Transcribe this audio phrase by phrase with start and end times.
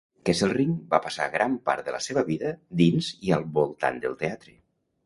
[0.27, 4.61] Kesselring va passar gran part de la seva vida dins i al voltant del teatre.